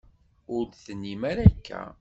Ur 0.55 0.63
d-tennim 0.65 1.21
ara 1.31 1.41
akka. 1.49 1.81